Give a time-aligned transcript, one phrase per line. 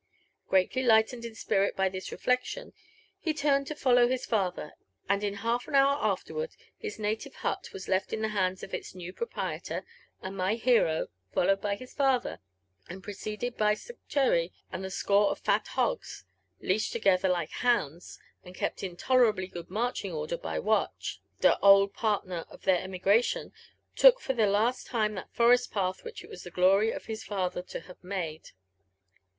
[0.47, 2.73] Greatly lightened in spirit by this reQeclion,
[3.19, 4.73] he turned to follow his father,
[5.07, 8.73] and in half an hour afterward his native hut was left in the hands of
[8.73, 9.85] its new proprietor,
[10.19, 12.39] and my hero, followed by his father,
[12.89, 16.23] and pre ceded by Sue cherry and a score of fat hogs,
[16.61, 21.93] leashed together like hounds, and kept in tolerably good marching order by Watch, tho old
[21.93, 23.53] partner of their emigration,
[23.95, 27.23] took for Ihe last time that forest path which it was the glory of his
[27.23, 28.49] father to have made.